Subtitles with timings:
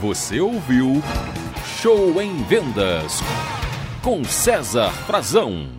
[0.00, 1.02] Você ouviu
[1.80, 3.20] Show em Vendas
[4.02, 5.77] com César Frazão.